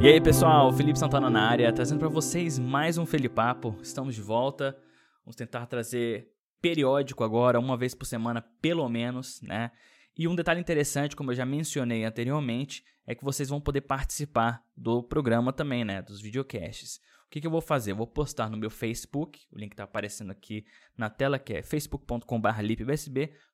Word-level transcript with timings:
E 0.00 0.06
aí 0.10 0.20
pessoal, 0.20 0.72
Felipe 0.72 0.98
Santana 0.98 1.28
na 1.28 1.42
área, 1.42 1.70
trazendo 1.70 1.98
para 1.98 2.08
vocês 2.08 2.58
mais 2.58 2.96
um 2.96 3.04
Felipapo. 3.04 3.76
Estamos 3.82 4.14
de 4.14 4.22
volta. 4.22 4.74
Vamos 5.22 5.36
tentar 5.36 5.66
trazer 5.66 6.28
periódico 6.62 7.24
agora, 7.24 7.58
uma 7.58 7.76
vez 7.76 7.94
por 7.94 8.06
semana 8.06 8.40
pelo 8.62 8.88
menos, 8.88 9.42
né? 9.42 9.70
E 10.16 10.26
um 10.26 10.34
detalhe 10.34 10.60
interessante, 10.60 11.14
como 11.14 11.30
eu 11.30 11.34
já 11.34 11.44
mencionei 11.44 12.04
anteriormente, 12.04 12.82
é 13.06 13.14
que 13.14 13.22
vocês 13.22 13.48
vão 13.48 13.60
poder 13.60 13.82
participar 13.82 14.62
do 14.76 15.02
programa 15.02 15.52
também, 15.52 15.84
né? 15.84 16.00
Dos 16.00 16.22
videocasts. 16.22 17.00
O 17.28 17.30
que, 17.30 17.42
que 17.42 17.46
eu 17.46 17.50
vou 17.50 17.60
fazer? 17.60 17.90
Eu 17.90 17.96
vou 17.96 18.06
postar 18.06 18.48
no 18.48 18.56
meu 18.56 18.70
Facebook, 18.70 19.46
o 19.52 19.58
link 19.58 19.72
está 19.72 19.84
aparecendo 19.84 20.30
aqui 20.30 20.64
na 20.96 21.10
tela, 21.10 21.38
que 21.38 21.52
é 21.52 21.62
facebook.com.br 21.62 22.48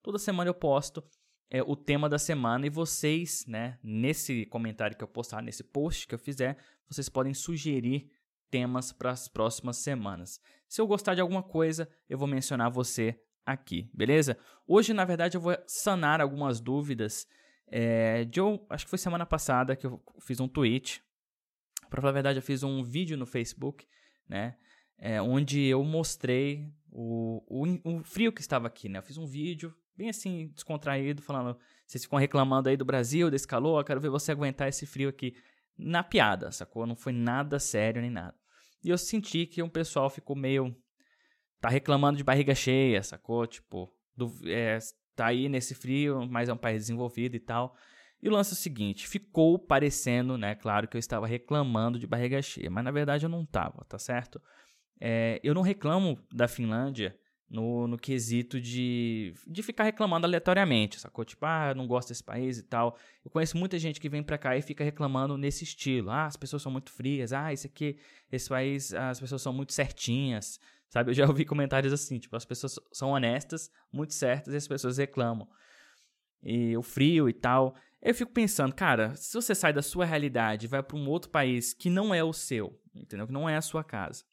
Toda 0.00 0.16
semana 0.16 0.48
eu 0.48 0.54
posto 0.54 1.02
é, 1.50 1.60
o 1.60 1.74
tema 1.74 2.08
da 2.08 2.16
semana 2.16 2.66
e 2.68 2.70
vocês, 2.70 3.44
né, 3.48 3.76
nesse 3.82 4.46
comentário 4.46 4.96
que 4.96 5.02
eu 5.02 5.08
postar, 5.08 5.42
nesse 5.42 5.64
post 5.64 6.06
que 6.06 6.14
eu 6.14 6.18
fizer, 6.20 6.56
vocês 6.88 7.08
podem 7.08 7.34
sugerir 7.34 8.08
temas 8.48 8.92
para 8.92 9.10
as 9.10 9.26
próximas 9.26 9.78
semanas. 9.78 10.40
Se 10.68 10.80
eu 10.80 10.86
gostar 10.86 11.16
de 11.16 11.20
alguma 11.20 11.42
coisa, 11.42 11.88
eu 12.08 12.16
vou 12.16 12.28
mencionar 12.28 12.70
você 12.70 13.20
aqui, 13.44 13.90
beleza? 13.92 14.38
Hoje, 14.68 14.94
na 14.94 15.04
verdade, 15.04 15.36
eu 15.36 15.40
vou 15.40 15.56
sanar 15.66 16.20
algumas 16.20 16.60
dúvidas. 16.60 17.26
É, 17.66 18.24
de 18.24 18.38
eu, 18.38 18.64
acho 18.70 18.84
que 18.84 18.90
foi 18.90 18.98
semana 18.98 19.26
passada 19.26 19.74
que 19.74 19.86
eu 19.86 20.00
fiz 20.20 20.38
um 20.38 20.46
tweet. 20.46 21.02
Para 21.90 22.00
falar 22.00 22.10
a 22.10 22.14
verdade, 22.14 22.38
eu 22.38 22.42
fiz 22.42 22.62
um 22.62 22.82
vídeo 22.82 23.16
no 23.16 23.26
Facebook, 23.26 23.86
né? 24.28 24.56
É, 24.96 25.20
onde 25.20 25.62
eu 25.64 25.82
mostrei 25.82 26.72
o, 26.90 27.42
o, 27.48 27.96
o 27.96 28.04
frio 28.04 28.32
que 28.32 28.40
estava 28.40 28.66
aqui, 28.66 28.88
né? 28.88 28.98
Eu 28.98 29.02
fiz 29.02 29.18
um 29.18 29.26
vídeo 29.26 29.74
bem 29.96 30.08
assim, 30.08 30.48
descontraído, 30.54 31.22
falando: 31.22 31.58
vocês 31.86 32.04
ficam 32.04 32.18
reclamando 32.18 32.68
aí 32.68 32.76
do 32.76 32.84
Brasil, 32.84 33.30
desse 33.30 33.46
calor, 33.46 33.80
eu 33.80 33.84
quero 33.84 34.00
ver 34.00 34.10
você 34.10 34.32
aguentar 34.32 34.68
esse 34.68 34.86
frio 34.86 35.08
aqui. 35.08 35.34
Na 35.76 36.04
piada, 36.04 36.52
sacou? 36.52 36.86
Não 36.86 36.94
foi 36.94 37.12
nada 37.12 37.58
sério 37.58 38.00
nem 38.00 38.10
nada. 38.10 38.36
E 38.82 38.90
eu 38.90 38.98
senti 38.98 39.46
que 39.46 39.62
um 39.62 39.68
pessoal 39.68 40.08
ficou 40.08 40.36
meio. 40.36 40.74
Tá 41.60 41.68
reclamando 41.68 42.18
de 42.18 42.24
barriga 42.24 42.54
cheia, 42.54 43.02
sacou? 43.02 43.46
Tipo, 43.46 43.92
do, 44.16 44.32
é, 44.46 44.78
tá 45.16 45.26
aí 45.26 45.48
nesse 45.48 45.74
frio, 45.74 46.28
mas 46.28 46.48
é 46.48 46.52
um 46.52 46.58
país 46.58 46.82
desenvolvido 46.82 47.34
e 47.34 47.40
tal. 47.40 47.74
E 48.22 48.28
o 48.28 48.32
lance 48.32 48.52
é 48.52 48.54
o 48.54 48.56
seguinte: 48.56 49.06
ficou 49.06 49.58
parecendo, 49.58 50.38
né? 50.38 50.54
Claro 50.54 50.88
que 50.88 50.96
eu 50.96 50.98
estava 50.98 51.26
reclamando 51.26 51.98
de 51.98 52.06
barriga 52.06 52.40
cheia, 52.40 52.70
mas 52.70 52.84
na 52.84 52.90
verdade 52.90 53.26
eu 53.26 53.30
não 53.30 53.44
tava, 53.44 53.84
tá 53.88 53.98
certo? 53.98 54.40
É, 55.00 55.40
eu 55.42 55.54
não 55.54 55.62
reclamo 55.62 56.18
da 56.32 56.48
Finlândia 56.48 57.18
no, 57.48 57.86
no 57.86 57.98
quesito 57.98 58.60
de, 58.60 59.34
de 59.46 59.62
ficar 59.62 59.84
reclamando 59.84 60.26
aleatoriamente, 60.26 60.98
sacou? 60.98 61.24
Tipo, 61.24 61.46
ah, 61.46 61.74
não 61.74 61.86
gosto 61.86 62.08
desse 62.08 62.24
país 62.24 62.58
e 62.58 62.62
tal. 62.62 62.98
Eu 63.24 63.30
conheço 63.30 63.56
muita 63.56 63.78
gente 63.78 64.00
que 64.00 64.08
vem 64.08 64.22
pra 64.22 64.38
cá 64.38 64.56
e 64.56 64.62
fica 64.62 64.82
reclamando 64.82 65.36
nesse 65.36 65.64
estilo. 65.64 66.10
Ah, 66.10 66.26
as 66.26 66.36
pessoas 66.36 66.62
são 66.62 66.72
muito 66.72 66.90
frias. 66.90 67.32
Ah, 67.32 67.52
esse 67.52 67.66
aqui, 67.66 67.96
esse 68.32 68.48
país, 68.48 68.92
as 68.92 69.20
pessoas 69.20 69.42
são 69.42 69.52
muito 69.52 69.72
certinhas. 69.72 70.58
Sabe? 70.88 71.10
Eu 71.10 71.14
já 71.14 71.26
ouvi 71.28 71.44
comentários 71.44 71.92
assim, 71.92 72.18
tipo, 72.18 72.34
as 72.34 72.44
pessoas 72.44 72.78
são 72.92 73.10
honestas, 73.10 73.70
muito 73.92 74.14
certas 74.14 74.54
e 74.54 74.56
as 74.56 74.66
pessoas 74.66 74.98
reclamam. 74.98 75.48
E 76.42 76.76
o 76.76 76.82
frio 76.82 77.28
e 77.28 77.32
tal. 77.32 77.76
Eu 78.04 78.14
fico 78.14 78.30
pensando, 78.30 78.74
cara, 78.74 79.16
se 79.16 79.32
você 79.32 79.54
sai 79.54 79.72
da 79.72 79.80
sua 79.80 80.04
realidade 80.04 80.66
e 80.66 80.68
vai 80.68 80.82
para 80.82 80.94
um 80.94 81.08
outro 81.08 81.30
país 81.30 81.72
que 81.72 81.88
não 81.88 82.14
é 82.14 82.22
o 82.22 82.34
seu, 82.34 82.78
entendeu? 82.94 83.26
Que 83.26 83.32
não 83.32 83.48
é 83.48 83.56
a 83.56 83.62
sua 83.62 83.82
casa. 83.82 84.24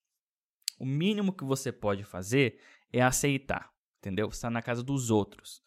O 0.78 0.86
mínimo 0.86 1.32
que 1.32 1.46
você 1.46 1.72
pode 1.72 2.04
fazer 2.04 2.60
é 2.92 3.02
aceitar, 3.02 3.72
entendeu? 3.98 4.28
Estar 4.28 4.50
na 4.50 4.62
casa 4.62 4.84
dos 4.84 5.10
outros. 5.10 5.64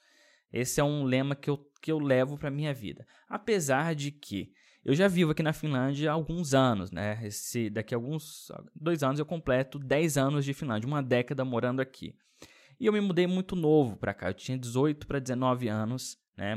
Esse 0.52 0.82
é 0.82 0.84
um 0.84 1.04
lema 1.04 1.34
que 1.34 1.48
eu, 1.48 1.56
que 1.80 1.90
eu 1.90 1.98
levo 1.98 2.36
para 2.36 2.50
minha 2.50 2.74
vida. 2.74 3.06
Apesar 3.26 3.94
de 3.94 4.10
que 4.10 4.52
eu 4.84 4.94
já 4.94 5.08
vivo 5.08 5.30
aqui 5.30 5.42
na 5.42 5.54
Finlândia 5.54 6.10
há 6.10 6.12
alguns 6.12 6.52
anos, 6.52 6.90
né? 6.90 7.18
Esse, 7.24 7.70
daqui 7.70 7.94
a 7.94 7.96
alguns 7.96 8.52
dois 8.74 9.02
anos 9.02 9.18
eu 9.18 9.24
completo 9.24 9.78
10 9.78 10.18
anos 10.18 10.44
de 10.44 10.52
Finlândia, 10.52 10.86
uma 10.86 11.02
década 11.02 11.42
morando 11.42 11.80
aqui. 11.80 12.14
E 12.78 12.84
eu 12.84 12.92
me 12.92 13.00
mudei 13.00 13.26
muito 13.26 13.56
novo 13.56 13.96
para 13.96 14.12
cá. 14.12 14.28
Eu 14.28 14.34
tinha 14.34 14.58
18 14.58 15.06
para 15.06 15.18
19 15.18 15.68
anos, 15.68 16.18
né? 16.36 16.54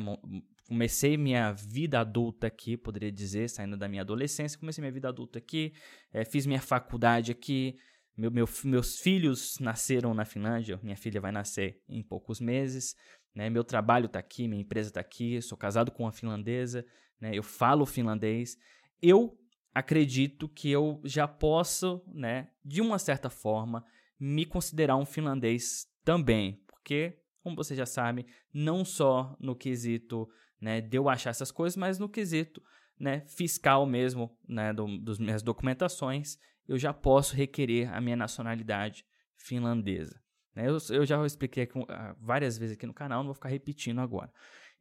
Comecei 0.67 1.17
minha 1.17 1.53
vida 1.53 1.99
adulta 1.99 2.47
aqui, 2.47 2.75
poderia 2.75 3.11
dizer, 3.11 3.49
saindo 3.49 3.77
da 3.77 3.87
minha 3.87 4.01
adolescência. 4.01 4.59
Comecei 4.59 4.81
minha 4.81 4.91
vida 4.91 5.07
adulta 5.07 5.39
aqui, 5.39 5.73
é, 6.11 6.25
fiz 6.25 6.45
minha 6.45 6.59
faculdade 6.59 7.31
aqui, 7.31 7.77
meu, 8.17 8.31
meu, 8.31 8.45
meus 8.65 8.99
filhos 8.99 9.59
nasceram 9.59 10.13
na 10.13 10.25
Finlândia, 10.25 10.79
minha 10.81 10.97
filha 10.97 11.21
vai 11.21 11.31
nascer 11.31 11.81
em 11.87 12.01
poucos 12.01 12.41
meses. 12.41 12.95
Né? 13.33 13.49
Meu 13.49 13.63
trabalho 13.63 14.07
está 14.07 14.19
aqui, 14.19 14.47
minha 14.47 14.61
empresa 14.61 14.89
está 14.89 14.99
aqui, 14.99 15.41
sou 15.41 15.57
casado 15.57 15.91
com 15.91 16.03
uma 16.03 16.11
finlandesa, 16.11 16.83
né? 17.21 17.31
eu 17.33 17.43
falo 17.43 17.85
finlandês. 17.85 18.57
Eu 19.01 19.37
acredito 19.73 20.49
que 20.49 20.71
eu 20.71 20.99
já 21.05 21.27
posso, 21.27 22.03
né, 22.07 22.49
de 22.65 22.81
uma 22.81 22.97
certa 22.97 23.29
forma, 23.29 23.85
me 24.19 24.43
considerar 24.43 24.95
um 24.95 25.05
finlandês 25.05 25.85
também, 26.03 26.63
porque, 26.65 27.19
como 27.43 27.55
você 27.55 27.75
já 27.75 27.85
sabe, 27.85 28.25
não 28.51 28.83
só 28.83 29.37
no 29.39 29.55
quesito 29.55 30.27
né, 30.59 30.81
de 30.81 30.97
eu 30.97 31.09
achar 31.09 31.29
essas 31.29 31.51
coisas, 31.51 31.77
mas 31.77 31.99
no 31.99 32.09
quesito 32.09 32.61
né, 32.99 33.21
fiscal 33.27 33.85
mesmo, 33.85 34.35
né, 34.47 34.73
do, 34.73 34.97
das 34.99 35.19
minhas 35.19 35.41
documentações, 35.41 36.37
eu 36.67 36.77
já 36.77 36.93
posso 36.93 37.35
requerer 37.35 37.93
a 37.93 38.01
minha 38.01 38.15
nacionalidade 38.15 39.05
finlandesa. 39.35 40.19
Né? 40.55 40.67
Eu, 40.67 40.77
eu, 40.89 41.05
já 41.05 41.23
expliquei 41.25 41.63
aqui, 41.63 41.77
uh, 41.77 41.85
várias 42.19 42.57
vezes 42.57 42.75
aqui 42.75 42.85
no 42.85 42.93
canal, 42.93 43.19
não 43.19 43.27
vou 43.27 43.35
ficar 43.35 43.49
repetindo 43.49 43.99
agora. 43.99 44.31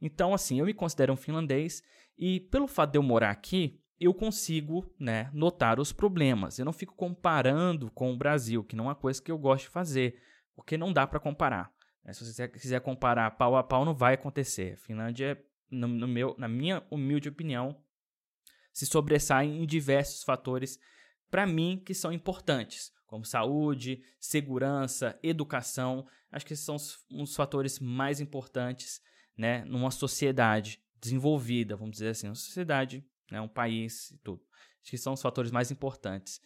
Então, 0.01 0.35
assim, 0.35 0.59
eu 0.59 0.67
me 0.67 0.75
considero 0.75 1.13
um 1.13 1.17
finlandês 1.17 1.83
e 2.19 2.41
pelo 2.41 2.67
fato 2.67 2.93
de 2.93 2.99
eu 2.99 3.03
morar 3.03 3.31
aqui, 3.31 3.81
eu 3.99 4.13
consigo 4.13 4.91
né, 4.99 5.31
notar 5.33 5.81
os 5.81 5.93
problemas. 5.93 6.59
Eu 6.59 6.65
não 6.65 6.73
fico 6.73 6.95
comparando 6.95 7.91
com 7.91 8.13
o 8.13 8.17
Brasil, 8.17 8.63
que 8.65 8.77
não 8.77 8.85
é 8.85 8.89
uma 8.89 8.95
coisa 8.95 9.23
que 9.23 9.31
eu 9.31 9.39
gosto 9.39 9.65
de 9.65 9.71
fazer, 9.71 10.21
porque 10.55 10.77
não 10.77 10.93
dá 10.93 11.07
para 11.07 11.21
comparar. 11.21 11.71
Né? 12.05 12.13
Se 12.13 12.25
você 12.25 12.49
quiser 12.49 12.81
comparar 12.81 13.31
pau 13.33 13.57
a 13.57 13.63
pau, 13.63 13.85
não 13.85 13.95
vai 13.95 14.15
acontecer. 14.15 14.75
A 14.75 14.77
Finlândia, 14.77 15.43
no, 15.71 15.87
no 15.89 16.09
meu, 16.09 16.35
na 16.39 16.49
minha 16.49 16.83
humilde 16.91 17.29
opinião, 17.29 17.81
se 18.73 18.87
sobressai 18.87 19.47
em 19.47 19.67
diversos 19.67 20.23
fatores 20.23 20.79
para 21.31 21.47
mim, 21.47 21.83
que 21.85 21.95
são 21.95 22.13
importantes, 22.13 22.93
como 23.07 23.25
saúde, 23.25 24.03
segurança, 24.21 25.19
educação. 25.23 26.07
Acho 26.31 26.47
que 26.47 26.53
esses 26.53 26.65
são 26.65 26.77
os, 26.77 26.99
os 27.11 27.35
fatores 27.35 27.79
mais 27.79 28.21
importantes 28.21 29.01
né, 29.37 29.65
numa 29.65 29.91
sociedade 29.91 30.81
desenvolvida, 31.01 31.77
vamos 31.77 31.93
dizer 31.93 32.09
assim, 32.09 32.29
uma 32.29 32.35
sociedade, 32.35 33.05
né, 33.31 33.41
um 33.41 33.49
país 33.49 34.11
e 34.11 34.19
tudo. 34.19 34.43
Acho 34.83 34.91
que 34.91 34.99
são 34.99 35.13
os 35.13 35.23
fatores 35.23 35.51
mais 35.51 35.71
importantes. 35.71 36.41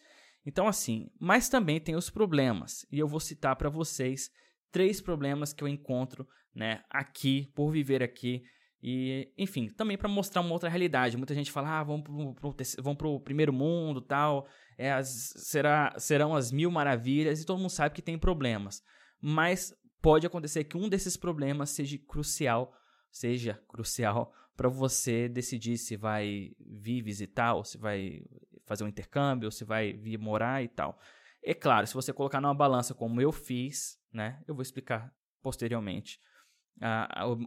Então, 0.45 0.67
assim, 0.67 1.09
mas 1.19 1.49
também 1.49 1.79
tem 1.79 1.95
os 1.95 2.09
problemas, 2.09 2.85
e 2.91 2.97
eu 2.97 3.07
vou 3.07 3.19
citar 3.19 3.55
para 3.55 3.69
vocês 3.69 4.31
três 4.71 4.99
problemas 4.99 5.53
que 5.53 5.63
eu 5.63 5.67
encontro 5.67 6.27
né, 6.53 6.83
aqui, 6.89 7.51
por 7.55 7.71
viver 7.71 8.01
aqui, 8.01 8.43
e, 8.83 9.31
enfim, 9.37 9.69
também 9.69 9.97
para 9.97 10.09
mostrar 10.09 10.41
uma 10.41 10.53
outra 10.53 10.69
realidade. 10.69 11.15
Muita 11.15 11.35
gente 11.35 11.51
fala, 11.51 11.79
ah, 11.79 11.83
vamos 11.83 12.03
pro, 12.03 12.33
pro, 12.33 12.55
vamos 12.79 12.97
pro 12.97 13.19
primeiro 13.19 13.53
mundo 13.53 14.01
tal, 14.01 14.47
é 14.77 14.91
as, 14.91 15.33
será, 15.37 15.93
serão 15.97 16.35
as 16.35 16.51
mil 16.51 16.71
maravilhas, 16.71 17.41
e 17.41 17.45
todo 17.45 17.59
mundo 17.59 17.69
sabe 17.69 17.93
que 17.93 18.01
tem 18.01 18.17
problemas. 18.17 18.83
Mas 19.21 19.73
pode 20.01 20.25
acontecer 20.25 20.63
que 20.63 20.77
um 20.77 20.89
desses 20.89 21.15
problemas 21.15 21.69
seja 21.69 21.97
crucial, 22.07 22.73
seja 23.11 23.61
crucial 23.67 24.33
para 24.57 24.67
você 24.67 25.29
decidir 25.29 25.77
se 25.77 25.95
vai 25.95 26.51
vir 26.59 27.03
visitar, 27.03 27.53
ou 27.53 27.63
se 27.63 27.77
vai 27.77 28.23
fazer 28.65 28.83
um 28.83 28.87
intercâmbio, 28.87 29.47
ou 29.47 29.51
se 29.51 29.63
vai 29.63 29.93
vir 29.93 30.17
morar 30.17 30.63
e 30.63 30.67
tal. 30.67 30.97
É 31.43 31.53
claro, 31.53 31.85
se 31.85 31.93
você 31.93 32.11
colocar 32.11 32.41
numa 32.41 32.53
balança 32.53 32.95
como 32.95 33.21
eu 33.21 33.31
fiz, 33.31 33.99
né, 34.11 34.41
eu 34.47 34.55
vou 34.55 34.61
explicar 34.63 35.13
posteriormente 35.41 36.19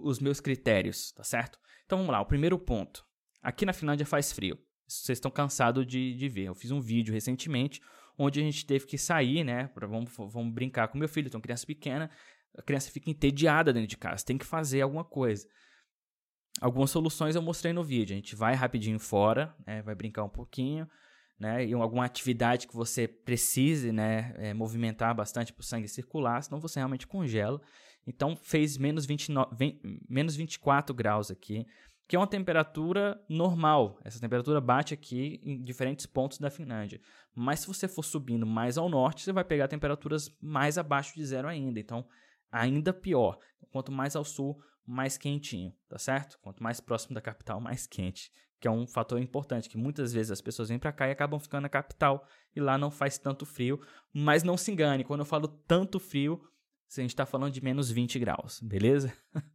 os 0.03 0.21
meus 0.21 0.41
critérios, 0.41 1.13
tá 1.13 1.25
certo? 1.25 1.59
Então 1.85 1.99
vamos 1.99 2.13
lá, 2.13 2.21
o 2.21 2.27
primeiro 2.27 2.59
ponto. 2.59 3.05
Aqui 3.43 3.67
na 3.67 3.73
Finlândia 3.73 4.07
faz 4.07 4.33
frio. 4.33 4.59
Vocês 4.87 5.17
estão 5.17 5.31
cansados 5.31 5.87
de, 5.87 6.15
de 6.15 6.29
ver. 6.29 6.45
Eu 6.45 6.55
fiz 6.55 6.71
um 6.71 6.81
vídeo 6.81 7.13
recentemente 7.13 7.81
onde 8.17 8.41
a 8.41 8.43
gente 8.43 8.65
teve 8.65 8.87
que 8.87 8.97
sair, 8.97 9.45
né? 9.45 9.69
Pra, 9.69 9.87
vamos, 9.87 10.11
vamos 10.17 10.53
brincar 10.53 10.89
com 10.89 10.99
meu 10.99 11.09
filho, 11.09 11.31
uma 11.33 11.41
criança 11.41 11.67
pequena. 11.67 12.11
A 12.57 12.63
criança 12.63 12.91
fica 12.91 13.11
entediada 13.11 13.73
dentro 13.73 13.89
de 13.89 13.97
casa, 13.97 14.25
tem 14.25 14.39
que 14.39 14.47
fazer 14.47 14.81
alguma 14.81 15.05
coisa. 15.05 15.47
Algumas 16.61 16.91
soluções 16.91 17.35
eu 17.35 17.43
mostrei 17.43 17.73
no 17.73 17.83
vídeo. 17.83 18.15
A 18.15 18.17
gente 18.17 18.37
vai 18.37 18.55
rapidinho 18.55 18.99
fora, 18.99 19.55
né? 19.67 19.83
vai 19.83 19.95
brincar 19.95 20.23
um 20.23 20.29
pouquinho, 20.29 20.89
né? 21.39 21.67
E 21.67 21.73
alguma 21.75 22.05
atividade 22.05 22.67
que 22.67 22.75
você 22.75 23.09
precise, 23.09 23.93
né? 23.93 24.35
É, 24.37 24.55
movimentar 24.55 25.15
bastante 25.15 25.53
para 25.53 25.63
o 25.63 25.65
sangue 25.65 25.89
circular, 25.89 26.43
senão 26.43 26.61
você 26.61 26.79
realmente 26.79 27.07
congela. 27.07 27.61
Então 28.07 28.37
fez 28.37 28.77
menos, 28.77 29.07
29, 29.07 29.81
menos 30.09 30.37
24 30.37 30.95
graus 30.95 31.31
aqui. 31.31 31.67
que 32.07 32.15
é 32.17 32.19
uma 32.19 32.27
temperatura 32.27 33.19
normal. 33.29 33.99
Essa 34.05 34.21
temperatura 34.21 34.61
bate 34.61 34.93
aqui 34.93 35.41
em 35.43 35.63
diferentes 35.63 36.05
pontos 36.05 36.39
da 36.39 36.51
Finlândia. 36.51 37.01
Mas 37.35 37.61
se 37.61 37.67
você 37.67 37.89
for 37.89 38.03
subindo 38.03 38.45
mais 38.45 38.77
ao 38.77 38.91
norte, 38.91 39.23
você 39.23 39.33
vai 39.33 39.43
pegar 39.45 39.69
temperaturas 39.69 40.31
mais 40.41 40.77
abaixo 40.77 41.15
de 41.15 41.25
zero 41.25 41.49
ainda. 41.49 41.81
Então, 41.81 42.07
ainda 42.53 42.93
pior. 42.93 43.39
Quanto 43.71 43.91
mais 43.91 44.15
ao 44.15 44.25
sul, 44.25 44.61
mais 44.87 45.17
quentinho, 45.17 45.75
tá 45.89 45.99
certo? 45.99 46.39
Quanto 46.43 46.63
mais 46.63 46.79
próximo 46.79 47.15
da 47.15 47.21
capital, 47.21 47.61
mais 47.61 47.87
quente. 47.87 48.31
Que 48.61 48.69
é 48.69 48.71
um 48.71 48.87
fator 48.87 49.21
importante, 49.21 49.69
que 49.69 49.77
muitas 49.77 50.13
vezes 50.13 50.31
as 50.31 50.41
pessoas 50.41 50.69
vêm 50.69 50.79
para 50.79 50.93
cá 50.93 51.09
e 51.09 51.11
acabam 51.11 51.39
ficando 51.39 51.63
na 51.63 51.69
capital 51.69 52.27
e 52.55 52.61
lá 52.61 52.79
não 52.79 52.91
faz 52.91 53.19
tanto 53.19 53.45
frio. 53.45 53.81
Mas 54.13 54.43
não 54.43 54.57
se 54.57 54.71
engane, 54.71 55.05
quando 55.05 55.21
eu 55.21 55.27
falo 55.27 55.49
tanto 55.49 55.99
frio, 55.99 56.41
a 56.97 57.01
gente 57.01 57.11
está 57.11 57.27
falando 57.27 57.53
de 57.53 57.63
menos 57.63 57.91
20 57.91 58.19
graus, 58.19 58.61
beleza? 58.61 59.13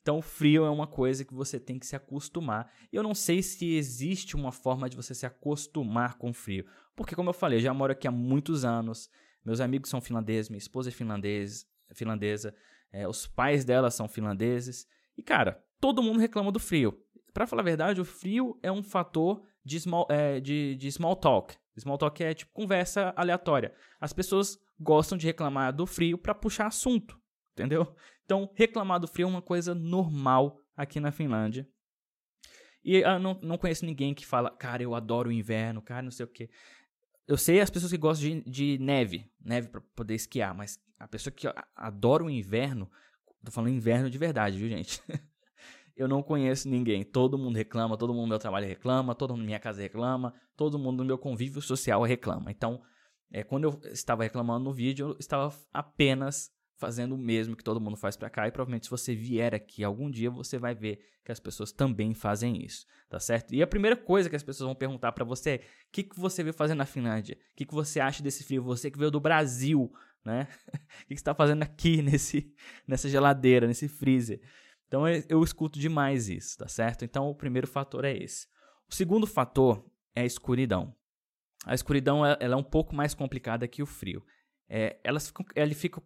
Então, 0.00 0.18
o 0.18 0.22
frio 0.22 0.64
é 0.64 0.70
uma 0.70 0.88
coisa 0.88 1.24
que 1.24 1.32
você 1.32 1.60
tem 1.60 1.78
que 1.78 1.86
se 1.86 1.94
acostumar. 1.94 2.68
Eu 2.92 3.04
não 3.04 3.14
sei 3.14 3.40
se 3.40 3.74
existe 3.74 4.34
uma 4.34 4.50
forma 4.50 4.90
de 4.90 4.96
você 4.96 5.14
se 5.14 5.24
acostumar 5.24 6.18
com 6.18 6.30
o 6.30 6.34
frio. 6.34 6.66
Porque, 6.96 7.14
como 7.14 7.30
eu 7.30 7.34
falei, 7.34 7.58
eu 7.58 7.62
já 7.62 7.72
moro 7.72 7.92
aqui 7.92 8.08
há 8.08 8.10
muitos 8.10 8.64
anos. 8.64 9.08
Meus 9.44 9.60
amigos 9.60 9.88
são 9.88 10.00
finlandeses, 10.00 10.48
minha 10.48 10.58
esposa 10.58 10.88
é 10.88 10.92
finlandês, 10.92 11.68
finlandesa, 11.94 12.52
é, 12.90 13.06
os 13.06 13.28
pais 13.28 13.64
dela 13.64 13.92
são 13.92 14.08
finlandeses. 14.08 14.88
E, 15.16 15.22
cara, 15.22 15.64
todo 15.80 16.02
mundo 16.02 16.18
reclama 16.18 16.50
do 16.50 16.58
frio. 16.58 17.00
Para 17.32 17.46
falar 17.46 17.62
a 17.62 17.64
verdade, 17.64 18.00
o 18.00 18.04
frio 18.04 18.58
é 18.62 18.70
um 18.70 18.82
fator 18.82 19.42
de 19.64 19.78
small, 19.80 20.06
é, 20.10 20.40
de, 20.40 20.76
de 20.76 20.90
small 20.92 21.16
talk. 21.16 21.56
Small 21.78 21.96
talk 21.96 22.22
é 22.22 22.34
tipo 22.34 22.52
conversa 22.52 23.12
aleatória. 23.16 23.74
As 24.00 24.12
pessoas 24.12 24.58
gostam 24.78 25.16
de 25.16 25.26
reclamar 25.26 25.72
do 25.74 25.86
frio 25.86 26.18
para 26.18 26.34
puxar 26.34 26.66
assunto 26.66 27.22
entendeu? 27.52 27.94
Então, 28.24 28.50
reclamar 28.54 28.98
do 28.98 29.06
frio 29.06 29.26
é 29.26 29.30
uma 29.30 29.42
coisa 29.42 29.74
normal 29.74 30.58
aqui 30.76 30.98
na 30.98 31.12
Finlândia. 31.12 31.68
E 32.84 32.96
eu 32.96 33.18
não, 33.18 33.38
não 33.42 33.58
conheço 33.58 33.84
ninguém 33.84 34.12
que 34.12 34.26
fala, 34.26 34.50
cara, 34.50 34.82
eu 34.82 34.94
adoro 34.94 35.28
o 35.28 35.32
inverno, 35.32 35.80
cara, 35.80 36.02
não 36.02 36.10
sei 36.10 36.24
o 36.24 36.28
quê. 36.28 36.50
Eu 37.28 37.36
sei 37.36 37.60
as 37.60 37.70
pessoas 37.70 37.92
que 37.92 37.98
gostam 37.98 38.28
de, 38.28 38.50
de 38.50 38.78
neve, 38.78 39.30
neve 39.40 39.68
para 39.68 39.80
poder 39.94 40.14
esquiar, 40.14 40.54
mas 40.54 40.80
a 40.98 41.06
pessoa 41.06 41.32
que 41.32 41.46
adora 41.76 42.24
o 42.24 42.30
inverno, 42.30 42.90
tô 43.44 43.52
falando 43.52 43.70
inverno 43.70 44.10
de 44.10 44.18
verdade, 44.18 44.58
viu, 44.58 44.68
gente? 44.68 45.00
eu 45.96 46.08
não 46.08 46.22
conheço 46.22 46.68
ninguém. 46.68 47.04
Todo 47.04 47.38
mundo 47.38 47.56
reclama, 47.56 47.96
todo 47.96 48.12
mundo 48.12 48.22
no 48.22 48.28
meu 48.28 48.38
trabalho 48.38 48.66
reclama, 48.66 49.14
todo 49.14 49.30
mundo 49.30 49.40
na 49.40 49.46
minha 49.46 49.60
casa 49.60 49.80
reclama, 49.80 50.34
todo 50.56 50.78
mundo 50.78 50.98
no 50.98 51.04
meu 51.04 51.18
convívio 51.18 51.60
social 51.60 52.02
reclama. 52.02 52.50
Então, 52.50 52.82
é, 53.30 53.42
quando 53.42 53.64
eu 53.64 53.80
estava 53.92 54.22
reclamando 54.22 54.64
no 54.64 54.72
vídeo, 54.72 55.10
eu 55.10 55.16
estava 55.18 55.54
apenas 55.72 56.50
fazendo 56.82 57.14
o 57.14 57.18
mesmo 57.18 57.54
que 57.54 57.62
todo 57.62 57.80
mundo 57.80 57.96
faz 57.96 58.16
para 58.16 58.28
cá 58.28 58.48
e 58.48 58.50
provavelmente 58.50 58.86
se 58.86 58.90
você 58.90 59.14
vier 59.14 59.54
aqui 59.54 59.84
algum 59.84 60.10
dia 60.10 60.28
você 60.28 60.58
vai 60.58 60.74
ver 60.74 60.98
que 61.24 61.30
as 61.30 61.38
pessoas 61.38 61.70
também 61.70 62.12
fazem 62.12 62.64
isso, 62.64 62.84
tá 63.08 63.20
certo? 63.20 63.54
E 63.54 63.62
a 63.62 63.66
primeira 63.68 63.96
coisa 63.96 64.28
que 64.28 64.34
as 64.34 64.42
pessoas 64.42 64.66
vão 64.66 64.74
perguntar 64.74 65.12
para 65.12 65.24
você 65.24 65.50
é: 65.50 65.56
o 65.56 65.60
que, 65.92 66.02
que 66.02 66.18
você 66.18 66.42
veio 66.42 66.52
fazer 66.52 66.74
na 66.74 66.84
Finlândia? 66.84 67.36
O 67.36 67.56
que, 67.56 67.64
que 67.64 67.72
você 67.72 68.00
acha 68.00 68.20
desse 68.20 68.42
frio? 68.42 68.64
Você 68.64 68.90
que 68.90 68.98
veio 68.98 69.12
do 69.12 69.20
Brasil, 69.20 69.92
né? 70.24 70.48
o 70.66 71.06
que, 71.06 71.14
você 71.14 71.14
está 71.14 71.32
fazendo 71.32 71.62
aqui 71.62 72.02
nesse, 72.02 72.52
nessa 72.86 73.08
geladeira, 73.08 73.68
nesse 73.68 73.86
freezer? 73.86 74.40
Então 74.92 75.08
eu, 75.08 75.24
eu 75.26 75.42
escuto 75.42 75.78
demais 75.78 76.28
isso, 76.28 76.58
tá 76.58 76.68
certo? 76.68 77.02
Então 77.02 77.26
o 77.26 77.34
primeiro 77.34 77.66
fator 77.66 78.04
é 78.04 78.14
esse. 78.14 78.46
O 78.86 78.94
segundo 78.94 79.26
fator 79.26 79.82
é 80.14 80.20
a 80.20 80.26
escuridão. 80.26 80.94
A 81.64 81.74
escuridão 81.74 82.26
ela 82.26 82.54
é 82.54 82.56
um 82.56 82.62
pouco 82.62 82.94
mais 82.94 83.14
complicada 83.14 83.66
que 83.66 83.82
o 83.82 83.86
frio. 83.86 84.22
É, 84.68 85.00
elas 85.02 85.28
ficam, 85.28 85.46
ele 85.56 85.74
fica 85.74 86.02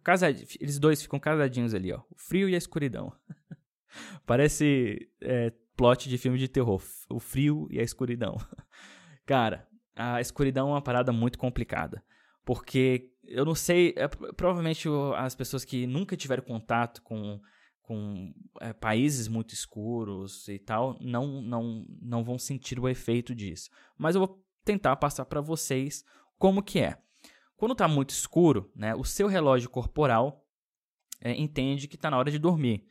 eles 0.61 0.79
dois 0.79 1.01
ficam 1.01 1.19
casadinhos 1.19 1.73
ali, 1.73 1.91
ó. 1.91 2.01
O 2.09 2.17
frio 2.17 2.47
e 2.47 2.55
a 2.55 2.57
escuridão. 2.57 3.11
Parece 4.25 5.11
é, 5.19 5.51
plot 5.75 6.07
de 6.07 6.17
filme 6.17 6.37
de 6.37 6.47
terror. 6.47 6.81
O 7.09 7.19
frio 7.19 7.67
e 7.69 7.81
a 7.81 7.83
escuridão. 7.83 8.37
Cara, 9.27 9.67
a 9.97 10.21
escuridão 10.21 10.69
é 10.69 10.71
uma 10.71 10.81
parada 10.81 11.11
muito 11.11 11.37
complicada. 11.37 12.01
Porque 12.45 13.11
eu 13.25 13.43
não 13.43 13.53
sei, 13.53 13.93
é, 13.97 14.07
provavelmente 14.07 14.87
as 15.17 15.35
pessoas 15.35 15.65
que 15.65 15.85
nunca 15.85 16.15
tiveram 16.15 16.43
contato 16.43 17.01
com, 17.01 17.41
com 17.87 18.33
é, 18.59 18.73
países 18.73 19.29
muito 19.29 19.53
escuros 19.53 20.49
e 20.49 20.59
tal, 20.59 20.97
não, 20.99 21.41
não, 21.41 21.85
não 22.01 22.21
vão 22.21 22.37
sentir 22.37 22.77
o 22.77 22.89
efeito 22.89 23.33
disso. 23.33 23.69
Mas 23.97 24.13
eu 24.13 24.27
vou 24.27 24.45
tentar 24.65 24.93
passar 24.97 25.23
para 25.23 25.39
vocês 25.39 26.03
como 26.37 26.61
que 26.61 26.79
é. 26.79 26.97
Quando 27.55 27.71
está 27.71 27.87
muito 27.87 28.09
escuro, 28.09 28.69
né, 28.75 28.93
o 28.93 29.05
seu 29.05 29.25
relógio 29.27 29.69
corporal 29.69 30.45
é, 31.21 31.31
entende 31.31 31.87
que 31.87 31.95
está 31.95 32.11
na 32.11 32.17
hora 32.17 32.29
de 32.29 32.37
dormir. 32.37 32.85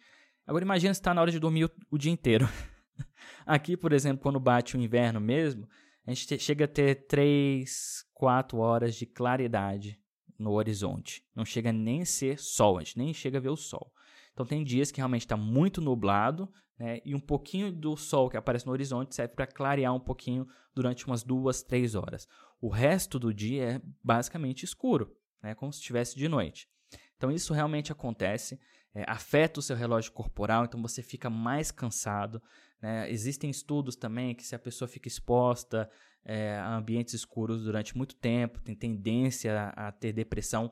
Agora 0.47 0.65
imagina 0.65 0.95
se 0.95 1.01
está 1.01 1.13
na 1.13 1.21
hora 1.21 1.31
de 1.31 1.39
dormir 1.39 1.67
o, 1.67 1.71
o 1.91 1.99
dia 1.99 2.11
inteiro. 2.11 2.49
Aqui, 3.45 3.77
por 3.77 3.93
exemplo, 3.93 4.23
quando 4.23 4.41
bate 4.41 4.79
o 4.79 4.81
inverno 4.81 5.21
mesmo, 5.21 5.69
a 6.07 6.11
gente 6.11 6.27
te, 6.27 6.39
chega 6.39 6.65
a 6.65 6.69
ter 6.69 7.07
3, 7.07 8.03
4 8.15 8.57
horas 8.57 8.95
de 8.95 9.05
claridade 9.05 10.01
no 10.39 10.53
horizonte. 10.53 11.23
Não 11.35 11.45
chega 11.45 11.71
nem 11.71 12.01
a 12.01 12.07
ser 12.07 12.39
sol, 12.39 12.79
a 12.79 12.81
gente 12.81 12.97
nem 12.97 13.13
chega 13.13 13.37
a 13.37 13.43
ver 13.43 13.51
o 13.51 13.57
sol. 13.57 13.93
Então 14.37 14.45
tem 14.45 14.63
dias 14.63 14.93
que 14.93 14.99
realmente 14.99 15.23
está 15.23 15.35
muito 15.35 15.81
nublado, 15.81 16.47
né, 16.79 17.01
e 17.07 17.15
um 17.15 17.21
pouquinho 17.21 17.73
do 17.73 17.97
sol 17.97 18.29
que 18.29 18.37
aparece 18.37 18.67
no 18.67 18.73
horizonte 18.73 19.15
serve 19.15 19.35
para 19.35 19.47
clarear 19.47 19.95
um 19.95 19.99
pouquinho 19.99 20.47
durante 20.75 21.07
umas 21.07 21.23
duas, 21.23 21.63
três 21.63 21.95
horas. 21.95 22.29
O 22.61 22.69
resto 22.69 23.19
do 23.19 23.33
dia 23.33 23.65
é 23.65 23.83
basicamente 24.05 24.63
escuro, 24.63 25.17
né, 25.43 25.55
como 25.55 25.73
se 25.73 25.79
estivesse 25.79 26.15
de 26.15 26.29
noite. 26.29 26.69
Então 27.17 27.33
isso 27.33 27.55
realmente 27.55 27.91
acontece, 27.91 28.61
é, 28.95 29.11
afeta 29.11 29.59
o 29.59 29.63
seu 29.63 29.75
relógio 29.75 30.13
corporal, 30.13 30.67
então 30.67 30.83
você 30.83 31.03
fica 31.03 31.31
mais 31.31 31.71
cansado. 31.71 32.43
Né? 32.83 33.11
Existem 33.11 33.49
estudos 33.49 33.97
também 33.97 34.35
que 34.35 34.45
se 34.45 34.55
a 34.55 34.59
pessoa 34.59 34.87
fica 34.87 35.09
exposta 35.09 35.91
é, 36.27 36.57
a 36.57 36.77
ambientes 36.77 37.15
escuros 37.15 37.65
durante 37.65 37.97
muito 37.97 38.15
tempo, 38.17 38.61
tem 38.61 38.75
tendência 38.75 39.73
a, 39.75 39.89
a 39.89 39.93
ter 39.93 40.13
depressão. 40.13 40.71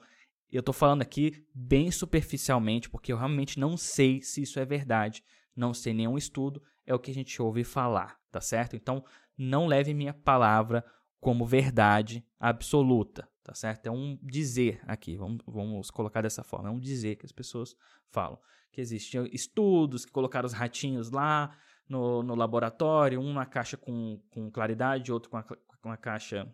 Eu 0.50 0.60
estou 0.60 0.72
falando 0.72 1.02
aqui 1.02 1.44
bem 1.54 1.90
superficialmente, 1.90 2.88
porque 2.88 3.12
eu 3.12 3.16
realmente 3.16 3.58
não 3.58 3.76
sei 3.76 4.22
se 4.22 4.42
isso 4.42 4.60
é 4.60 4.64
verdade, 4.64 5.24
não 5.56 5.74
sei 5.74 5.92
nenhum 5.92 6.16
estudo, 6.16 6.62
é 6.86 6.94
o 6.94 6.98
que 6.98 7.10
a 7.10 7.14
gente 7.14 7.40
ouve 7.40 7.64
falar, 7.64 8.18
tá 8.30 8.40
certo? 8.40 8.76
Então, 8.76 9.04
não 9.36 9.66
leve 9.66 9.92
minha 9.94 10.14
palavra 10.14 10.84
como 11.20 11.46
verdade 11.46 12.24
absoluta, 12.38 13.28
tá 13.42 13.54
certo? 13.54 13.86
É 13.86 13.90
um 13.90 14.18
dizer 14.22 14.80
aqui, 14.86 15.16
vamos, 15.16 15.38
vamos 15.46 15.90
colocar 15.90 16.20
dessa 16.20 16.44
forma, 16.44 16.68
é 16.68 16.72
um 16.72 16.78
dizer 16.78 17.16
que 17.16 17.26
as 17.26 17.32
pessoas 17.32 17.74
falam. 18.10 18.38
Que 18.70 18.80
existiam 18.80 19.26
estudos 19.26 20.04
que 20.04 20.12
colocaram 20.12 20.46
os 20.46 20.52
ratinhos 20.52 21.10
lá 21.10 21.56
no, 21.88 22.22
no 22.22 22.34
laboratório, 22.34 23.20
um 23.20 23.32
na 23.32 23.46
caixa 23.46 23.76
com, 23.76 24.20
com 24.30 24.50
claridade, 24.50 25.12
outro 25.12 25.30
com 25.30 25.36
a, 25.36 25.42
com 25.42 25.90
a 25.90 25.96
caixa 25.96 26.52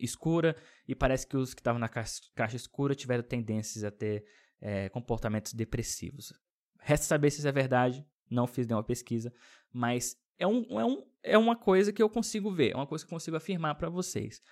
escura, 0.00 0.56
e 0.86 0.94
parece 0.94 1.26
que 1.26 1.36
os 1.36 1.54
que 1.54 1.60
estavam 1.60 1.78
na 1.78 1.88
caixa, 1.88 2.20
caixa 2.34 2.56
escura 2.56 2.94
tiveram 2.94 3.22
tendências 3.22 3.84
a 3.84 3.90
ter 3.90 4.24
é, 4.60 4.88
comportamentos 4.88 5.52
depressivos. 5.52 6.32
Resta 6.78 7.06
saber 7.06 7.30
se 7.30 7.38
isso 7.38 7.48
é 7.48 7.52
verdade, 7.52 8.04
não 8.30 8.46
fiz 8.46 8.66
nenhuma 8.66 8.84
pesquisa, 8.84 9.32
mas 9.72 10.16
é, 10.38 10.46
um, 10.46 10.80
é, 10.80 10.84
um, 10.84 11.06
é 11.22 11.38
uma 11.38 11.56
coisa 11.56 11.92
que 11.92 12.02
eu 12.02 12.08
consigo 12.08 12.50
ver, 12.50 12.72
é 12.72 12.76
uma 12.76 12.86
coisa 12.86 13.04
que 13.04 13.08
eu 13.12 13.16
consigo 13.16 13.36
afirmar 13.36 13.74
para 13.74 13.90
vocês. 13.90 14.42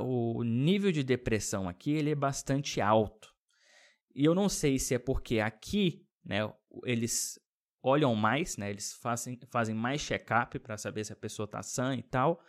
O 0.00 0.42
nível 0.42 0.92
de 0.92 1.02
depressão 1.02 1.68
aqui 1.68 1.92
ele 1.92 2.10
é 2.10 2.14
bastante 2.14 2.80
alto. 2.80 3.32
E 4.14 4.24
eu 4.24 4.34
não 4.34 4.48
sei 4.48 4.78
se 4.78 4.94
é 4.94 4.98
porque 4.98 5.40
aqui 5.40 6.06
né, 6.24 6.40
eles 6.84 7.38
olham 7.82 8.14
mais, 8.14 8.56
né, 8.56 8.70
eles 8.70 8.94
fazem, 8.94 9.38
fazem 9.50 9.74
mais 9.74 10.00
check-up 10.00 10.58
para 10.58 10.78
saber 10.78 11.04
se 11.04 11.12
a 11.12 11.16
pessoa 11.16 11.44
está 11.44 11.62
sã 11.62 11.94
e 11.94 12.02
tal, 12.02 12.42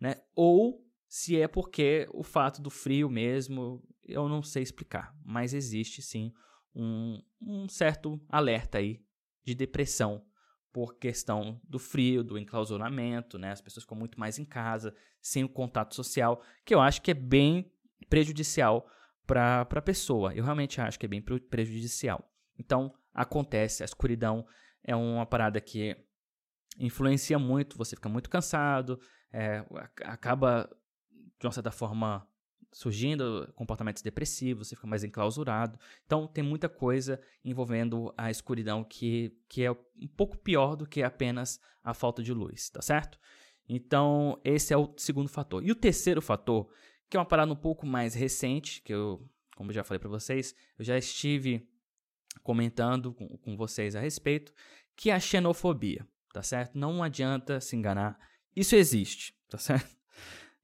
né, 0.00 0.16
ou 0.34 0.85
se 1.08 1.40
é 1.40 1.46
porque 1.46 2.08
o 2.12 2.22
fato 2.22 2.60
do 2.60 2.70
frio 2.70 3.08
mesmo, 3.08 3.82
eu 4.04 4.28
não 4.28 4.42
sei 4.42 4.62
explicar, 4.62 5.14
mas 5.24 5.54
existe 5.54 6.02
sim 6.02 6.32
um, 6.74 7.22
um 7.40 7.68
certo 7.68 8.20
alerta 8.28 8.78
aí 8.78 9.00
de 9.44 9.54
depressão 9.54 10.24
por 10.72 10.98
questão 10.98 11.58
do 11.64 11.78
frio, 11.78 12.22
do 12.22 12.36
enclausuramento, 12.36 13.38
né? 13.38 13.50
As 13.52 13.62
pessoas 13.62 13.84
ficam 13.84 13.96
muito 13.96 14.20
mais 14.20 14.38
em 14.38 14.44
casa, 14.44 14.94
sem 15.22 15.42
o 15.42 15.48
contato 15.48 15.94
social, 15.94 16.42
que 16.66 16.74
eu 16.74 16.80
acho 16.80 17.00
que 17.00 17.12
é 17.12 17.14
bem 17.14 17.72
prejudicial 18.10 18.86
para 19.26 19.62
a 19.62 19.82
pessoa. 19.82 20.34
Eu 20.34 20.44
realmente 20.44 20.80
acho 20.80 20.98
que 20.98 21.06
é 21.06 21.08
bem 21.08 21.22
prejudicial. 21.22 22.30
Então, 22.58 22.92
acontece, 23.14 23.82
a 23.82 23.86
escuridão 23.86 24.46
é 24.84 24.94
uma 24.94 25.24
parada 25.24 25.60
que 25.60 25.96
influencia 26.78 27.38
muito, 27.38 27.78
você 27.78 27.96
fica 27.96 28.08
muito 28.08 28.28
cansado, 28.28 29.00
é, 29.32 29.64
acaba, 30.04 30.68
de 31.38 31.46
uma 31.46 31.52
certa 31.52 31.70
forma, 31.70 32.26
surgindo 32.72 33.52
comportamentos 33.54 34.02
depressivos, 34.02 34.68
você 34.68 34.76
fica 34.76 34.86
mais 34.86 35.04
enclausurado. 35.04 35.78
Então, 36.04 36.26
tem 36.26 36.42
muita 36.42 36.68
coisa 36.68 37.20
envolvendo 37.44 38.12
a 38.16 38.30
escuridão 38.30 38.84
que, 38.84 39.36
que 39.48 39.64
é 39.64 39.70
um 39.70 40.08
pouco 40.16 40.36
pior 40.38 40.76
do 40.76 40.86
que 40.86 41.02
apenas 41.02 41.60
a 41.82 41.94
falta 41.94 42.22
de 42.22 42.32
luz, 42.32 42.70
tá 42.70 42.82
certo? 42.82 43.18
Então, 43.68 44.40
esse 44.44 44.72
é 44.72 44.76
o 44.76 44.92
segundo 44.96 45.28
fator. 45.28 45.64
E 45.64 45.70
o 45.70 45.74
terceiro 45.74 46.22
fator, 46.22 46.68
que 47.08 47.16
é 47.16 47.20
uma 47.20 47.26
parada 47.26 47.52
um 47.52 47.56
pouco 47.56 47.86
mais 47.86 48.14
recente, 48.14 48.80
que 48.82 48.92
eu, 48.92 49.28
como 49.56 49.70
eu 49.70 49.74
já 49.74 49.84
falei 49.84 49.98
para 49.98 50.08
vocês, 50.08 50.54
eu 50.78 50.84
já 50.84 50.96
estive 50.96 51.68
comentando 52.42 53.12
com, 53.12 53.26
com 53.38 53.56
vocês 53.56 53.96
a 53.96 54.00
respeito, 54.00 54.52
que 54.94 55.10
é 55.10 55.14
a 55.14 55.20
xenofobia, 55.20 56.06
tá 56.32 56.42
certo? 56.42 56.78
Não 56.78 57.02
adianta 57.02 57.60
se 57.60 57.74
enganar. 57.76 58.18
Isso 58.54 58.76
existe, 58.76 59.34
tá 59.48 59.58
certo? 59.58 59.95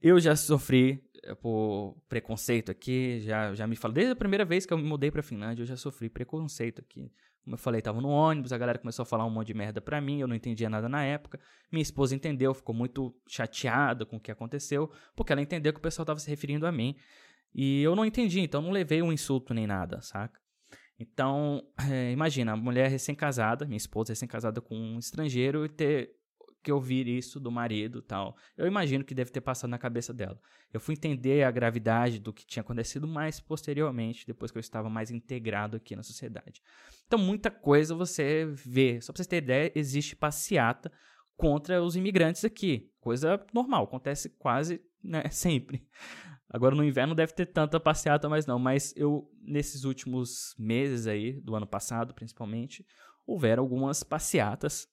Eu 0.03 0.19
já 0.19 0.35
sofri 0.35 1.01
eh, 1.23 1.35
por 1.37 1.97
preconceito 2.09 2.73
aqui, 2.73 3.21
já, 3.21 3.55
já 3.55 3.67
me 3.69 3.77
falo, 3.77 3.95
desde 3.95 4.13
a 4.13 4.17
primeira 4.17 4.45
vez 4.45 4.67
que 4.67 4.73
eu 4.73 4.79
me 4.79 4.83
mudei 4.83 5.13
pra 5.13 5.23
Finlândia, 5.23 5.63
eu 5.63 5.67
já 5.67 5.77
sofri 5.77 6.11
preconceito 6.11 6.81
aqui. 6.81 7.13
Como 7.45 7.55
eu 7.55 7.59
falei, 7.59 7.81
tava 7.81 8.01
no 8.01 8.09
ônibus, 8.09 8.53
a 8.53 8.59
galera 8.59 8.79
começou 8.79 9.05
a 9.05 9.07
falar 9.07 9.25
um 9.25 9.31
monte 9.31 9.49
de 9.49 9.55
merda 9.55 9.81
pra 9.81 10.01
mim, 10.01 10.21
eu 10.21 10.27
não 10.27 10.35
entendia 10.35 10.69
nada 10.69 10.89
na 10.89 11.05
época. 11.05 11.39
Minha 11.71 11.83
esposa 11.83 12.15
entendeu, 12.17 12.53
ficou 12.53 12.75
muito 12.75 13.15
chateada 13.29 14.05
com 14.05 14.17
o 14.17 14.21
que 14.21 14.31
aconteceu, 14.31 14.91
porque 15.15 15.33
ela 15.33 15.43
entendeu 15.43 15.73
que 15.73 15.79
o 15.79 15.83
pessoal 15.83 16.05
tava 16.05 16.19
se 16.19 16.29
referindo 16.29 16.67
a 16.67 16.73
mim. 16.73 16.97
E 17.55 17.83
eu 17.83 17.95
não 17.95 18.05
entendi, 18.05 18.41
então 18.41 18.61
não 18.61 18.71
levei 18.71 19.03
um 19.03 19.13
insulto 19.13 19.55
nem 19.55 19.67
nada, 19.67 20.01
saca? 20.01 20.41
Então, 20.99 21.63
é, 21.91 22.13
imagina, 22.13 22.53
a 22.53 22.57
mulher 22.57 22.89
recém-casada, 22.89 23.67
minha 23.67 23.77
esposa 23.77 24.13
recém-casada 24.13 24.61
com 24.61 24.77
um 24.77 24.99
estrangeiro, 24.99 25.65
e 25.65 25.69
ter 25.69 26.17
que 26.63 26.73
ouvir 26.73 27.07
isso 27.09 27.41
do 27.41 27.51
marido 27.51 28.01
tal. 28.01 28.37
Eu 28.57 28.67
imagino 28.67 29.05
que 29.05 29.15
deve 29.15 29.31
ter 29.31 29.41
passado 29.41 29.71
na 29.71 29.79
cabeça 29.79 30.13
dela. 30.15 30.41
Eu 30.73 30.81
fui 30.81 30.95
entender 30.95 31.43
a 31.43 31.51
gravidade 31.51 32.19
do 32.19 32.33
que 32.33 32.47
tinha 32.47 32.63
acontecido 32.63 33.07
mais 33.07 33.41
posteriormente, 33.41 34.27
depois 34.27 34.51
que 34.51 34.59
eu 34.59 34.61
estava 34.61 34.89
mais 34.89 35.11
integrado 35.11 35.77
aqui 35.77 35.97
na 35.97 36.03
sociedade. 36.03 36.63
Então, 37.07 37.19
muita 37.19 37.51
coisa 37.51 37.95
você 37.95 38.47
vê. 38.47 39.01
Só 39.01 39.13
para 39.13 39.23
você 39.23 39.29
ter 39.29 39.37
ideia, 39.39 39.73
existe 39.75 40.17
passeata 40.17 40.91
contra 41.37 41.83
os 41.83 41.97
imigrantes 41.97 42.45
aqui. 42.45 42.91
Coisa 43.01 43.45
normal, 43.53 43.85
acontece 43.85 44.31
quase 44.31 44.81
né, 45.03 45.25
sempre. 45.31 45.87
Agora 46.49 46.75
no 46.75 46.85
inverno 46.85 47.15
deve 47.15 47.33
ter 47.33 47.47
tanta 47.47 47.81
passeata 47.81 48.29
mais 48.29 48.47
não, 48.47 48.59
mas 48.59 48.93
eu 48.95 49.31
nesses 49.41 49.85
últimos 49.85 50.55
meses 50.59 51.07
aí, 51.07 51.41
do 51.41 51.55
ano 51.57 51.67
passado 51.67 52.13
principalmente, 52.13 52.87
houveram 53.27 53.63
algumas 53.63 54.03
passeatas 54.03 54.87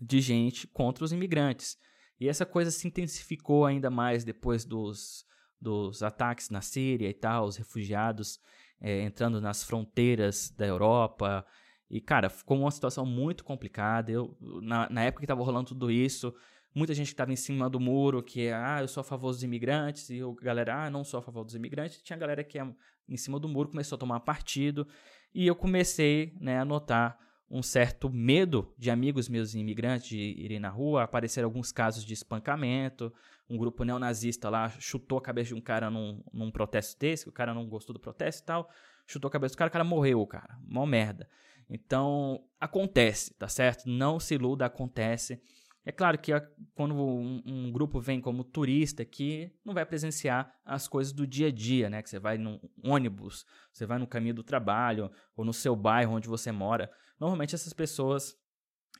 de 0.00 0.20
gente 0.20 0.66
contra 0.66 1.04
os 1.04 1.12
imigrantes. 1.12 1.78
E 2.18 2.28
essa 2.28 2.46
coisa 2.46 2.70
se 2.70 2.86
intensificou 2.86 3.64
ainda 3.64 3.90
mais 3.90 4.24
depois 4.24 4.64
dos, 4.64 5.24
dos 5.60 6.02
ataques 6.02 6.50
na 6.50 6.60
Síria 6.60 7.08
e 7.08 7.14
tal, 7.14 7.46
os 7.46 7.56
refugiados 7.56 8.40
é, 8.80 9.02
entrando 9.02 9.40
nas 9.40 9.62
fronteiras 9.62 10.50
da 10.50 10.66
Europa. 10.66 11.44
E, 11.90 12.00
cara, 12.00 12.28
ficou 12.28 12.58
uma 12.58 12.70
situação 12.70 13.04
muito 13.04 13.44
complicada. 13.44 14.10
Eu, 14.10 14.36
na, 14.40 14.88
na 14.90 15.02
época 15.02 15.20
que 15.20 15.24
estava 15.24 15.42
rolando 15.42 15.68
tudo 15.68 15.90
isso, 15.90 16.34
muita 16.74 16.94
gente 16.94 17.08
que 17.08 17.12
estava 17.12 17.32
em 17.32 17.36
cima 17.36 17.70
do 17.70 17.78
muro, 17.78 18.22
que 18.22 18.46
é, 18.46 18.54
ah, 18.54 18.78
eu 18.80 18.88
sou 18.88 19.00
a 19.00 19.04
favor 19.04 19.32
dos 19.32 19.42
imigrantes, 19.42 20.10
e 20.10 20.20
a 20.20 20.44
galera, 20.44 20.84
ah, 20.84 20.90
não 20.90 21.04
sou 21.04 21.20
a 21.20 21.22
favor 21.22 21.44
dos 21.44 21.54
imigrantes. 21.54 22.02
Tinha 22.02 22.18
galera 22.18 22.42
que 22.42 22.58
é 22.58 22.66
em 23.08 23.16
cima 23.16 23.38
do 23.38 23.48
muro 23.48 23.68
começou 23.68 23.96
a 23.96 23.98
tomar 23.98 24.20
partido, 24.20 24.86
e 25.34 25.46
eu 25.46 25.54
comecei 25.54 26.36
né, 26.40 26.58
a 26.58 26.64
notar 26.64 27.16
um 27.50 27.62
certo 27.62 28.10
medo 28.10 28.72
de 28.76 28.90
amigos 28.90 29.28
meus 29.28 29.54
imigrantes 29.54 30.08
de 30.08 30.18
irem 30.18 30.58
na 30.58 30.68
rua, 30.68 31.04
apareceram 31.04 31.46
alguns 31.46 31.70
casos 31.70 32.04
de 32.04 32.12
espancamento, 32.12 33.12
um 33.48 33.56
grupo 33.56 33.84
neonazista 33.84 34.50
lá 34.50 34.68
chutou 34.80 35.18
a 35.18 35.22
cabeça 35.22 35.48
de 35.48 35.54
um 35.54 35.60
cara 35.60 35.90
num, 35.90 36.22
num 36.32 36.50
protesto 36.50 36.98
desse, 36.98 37.28
o 37.28 37.32
cara 37.32 37.54
não 37.54 37.68
gostou 37.68 37.94
do 37.94 38.00
protesto 38.00 38.42
e 38.42 38.46
tal, 38.46 38.68
chutou 39.06 39.28
a 39.28 39.32
cabeça 39.32 39.54
do 39.54 39.58
cara, 39.58 39.68
o 39.68 39.72
cara 39.72 39.84
morreu, 39.84 40.26
cara, 40.26 40.58
mó 40.66 40.84
merda. 40.84 41.28
Então, 41.68 42.44
acontece, 42.60 43.34
tá 43.34 43.48
certo? 43.48 43.88
Não 43.88 44.20
se 44.20 44.34
iluda, 44.34 44.66
acontece. 44.66 45.40
É 45.84 45.92
claro 45.92 46.18
que 46.18 46.32
quando 46.74 46.94
um, 46.96 47.42
um, 47.46 47.72
grupo 47.72 48.00
vem 48.00 48.20
como 48.20 48.42
turista 48.42 49.02
aqui, 49.02 49.52
não 49.64 49.72
vai 49.72 49.86
presenciar 49.86 50.52
as 50.64 50.88
coisas 50.88 51.12
do 51.12 51.24
dia 51.24 51.46
a 51.46 51.50
dia, 51.52 51.88
né? 51.88 52.02
Que 52.02 52.10
você 52.10 52.18
vai 52.18 52.36
num 52.36 52.58
ônibus, 52.84 53.46
você 53.72 53.86
vai 53.86 53.96
no 53.96 54.06
caminho 54.06 54.34
do 54.34 54.42
trabalho, 54.42 55.10
ou 55.36 55.44
no 55.44 55.52
seu 55.52 55.76
bairro 55.76 56.14
onde 56.14 56.28
você 56.28 56.50
mora. 56.50 56.90
Normalmente 57.18 57.54
essas 57.54 57.72
pessoas 57.72 58.36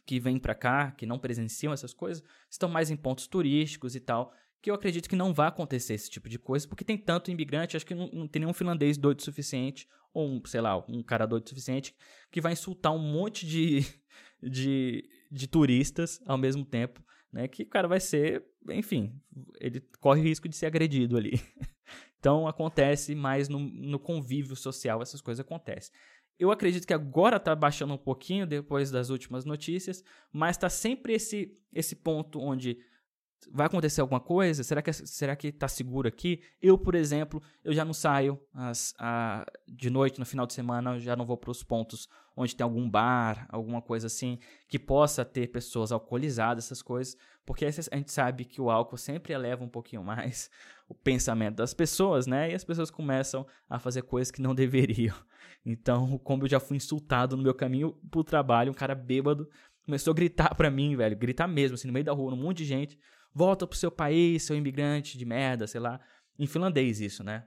que 0.05 0.21
vêm 0.21 0.39
para 0.39 0.55
cá, 0.55 0.93
que 0.93 1.07
não 1.07 1.19
presenciam 1.19 1.73
essas 1.73 1.93
coisas, 1.93 2.23
estão 2.51 2.69
mais 2.69 2.91
em 2.91 2.97
pontos 2.97 3.27
turísticos 3.27 3.97
e 3.97 4.01
tal, 4.01 4.33
que 4.63 4.71
eu 4.71 4.75
acredito 4.75 5.09
que 5.09 5.17
não 5.17 5.35
vai 5.35 5.49
acontecer 5.49 5.95
esse 5.95 6.11
tipo 6.11 6.29
de 6.29 6.39
coisa, 6.39 6.67
porque 6.67 6.85
tem 6.85 6.97
tanto 6.97 7.31
imigrante, 7.31 7.77
acho 7.77 7.87
que 7.87 7.95
não, 7.95 8.09
não 8.13 8.29
tem 8.29 8.41
nenhum 8.41 8.53
finlandês 8.53 8.97
doido 8.97 9.21
o 9.21 9.23
suficiente, 9.23 9.89
ou 10.15 10.29
um, 10.29 10.43
sei 10.45 10.61
lá, 10.61 10.77
um 10.89 11.03
cara 11.03 11.27
doido 11.27 11.45
o 11.45 11.49
suficiente, 11.49 11.95
que 12.31 12.41
vai 12.41 12.53
insultar 12.53 12.93
um 12.93 12.99
monte 12.99 13.45
de, 13.47 13.85
de 14.43 15.09
de 15.31 15.47
turistas 15.47 16.21
ao 16.27 16.39
mesmo 16.39 16.65
tempo, 16.65 17.03
né? 17.33 17.49
Que 17.49 17.63
o 17.63 17.69
cara 17.69 17.89
vai 17.89 18.01
ser, 18.01 18.45
enfim, 18.71 19.21
ele 19.61 19.81
corre 20.01 20.21
o 20.21 20.25
risco 20.25 20.49
de 20.49 20.57
ser 20.57 20.67
agredido 20.67 21.17
ali. 21.17 21.41
então 22.19 22.47
acontece 22.47 23.15
mais 23.15 23.49
no, 23.49 23.59
no 23.59 23.99
convívio 23.99 24.57
social, 24.57 25.03
essas 25.03 25.21
coisas 25.21 25.45
acontecem. 25.45 25.93
Eu 26.39 26.51
acredito 26.51 26.87
que 26.87 26.95
agora 26.95 27.37
está 27.37 27.55
baixando 27.55 27.95
um 27.95 27.99
pouquinho 27.99 28.47
depois 28.47 28.91
das 28.91 29.11
últimas 29.11 29.45
notícias, 29.45 30.05
mas 30.33 30.57
está 30.57 30.69
sempre 30.69 31.15
esse, 31.15 31.57
esse 31.73 31.97
ponto 31.97 32.41
onde 32.41 32.79
vai 33.51 33.67
acontecer 33.67 34.01
alguma 34.01 34.21
coisa? 34.21 34.63
Será 34.63 34.83
que 34.83 34.93
será 34.93 35.37
que 35.37 35.49
está 35.49 35.69
seguro 35.69 36.09
aqui? 36.09 36.43
Eu, 36.61 36.77
por 36.79 36.95
exemplo, 36.95 37.43
eu 37.65 37.73
já 37.73 37.85
não 37.85 37.93
saio 37.93 38.41
as, 38.53 38.95
a, 38.99 39.47
de 39.67 39.91
noite 39.91 40.19
no 40.19 40.27
final 40.27 40.47
de 40.47 40.53
semana, 40.53 40.95
eu 40.95 41.01
já 41.01 41.17
não 41.17 41.27
vou 41.27 41.37
para 41.37 41.51
os 41.51 41.63
pontos 41.63 42.09
onde 42.37 42.55
tem 42.55 42.65
algum 42.65 42.89
bar, 42.89 43.47
alguma 43.49 43.81
coisa 43.81 44.07
assim 44.07 44.39
que 44.69 44.79
possa 44.79 45.25
ter 45.25 45.49
pessoas 45.49 45.91
alcoolizadas, 45.91 46.65
essas 46.65 46.83
coisas, 46.83 47.17
porque 47.47 47.65
a 47.65 47.71
gente 47.71 48.11
sabe 48.11 48.45
que 48.45 48.61
o 48.61 48.69
álcool 48.69 48.99
sempre 48.99 49.33
eleva 49.33 49.65
um 49.65 49.69
pouquinho 49.69 50.03
mais 50.03 50.51
o 50.89 50.95
pensamento 50.95 51.57
das 51.57 51.73
pessoas, 51.73 52.27
né? 52.27 52.51
E 52.51 52.55
as 52.55 52.65
pessoas 52.65 52.91
começam 52.91 53.47
a 53.71 53.79
fazer 53.79 54.03
coisas 54.03 54.33
que 54.33 54.43
não 54.43 54.53
deveriam. 54.55 55.17
Então, 55.65 56.19
como 56.19 56.45
eu 56.45 56.49
já 56.49 56.61
fui 56.61 56.77
insultado 56.77 57.37
no 57.37 57.43
meu 57.43 57.55
caminho 57.55 57.93
pro 58.11 58.25
trabalho, 58.25 58.73
um 58.73 58.75
cara 58.75 58.95
bêbado 58.95 59.49
começou 59.85 60.11
a 60.11 60.15
gritar 60.15 60.53
para 60.57 60.69
mim, 60.69 60.97
velho, 60.97 61.17
gritar 61.17 61.47
mesmo, 61.47 61.77
assim, 61.77 61.87
no 61.87 61.95
meio 61.95 62.05
da 62.05 62.13
rua, 62.13 62.35
um 62.35 62.37
monte 62.37 62.59
de 62.59 62.65
gente 62.65 62.99
volta 63.33 63.67
pro 63.67 63.77
seu 63.77 63.91
país, 63.91 64.43
seu 64.43 64.57
imigrante 64.57 65.17
de 65.17 65.25
merda, 65.25 65.67
sei 65.67 65.81
lá. 65.81 66.01
Em 66.39 66.47
finlandês 66.47 67.01
isso, 67.01 67.23
né? 67.23 67.47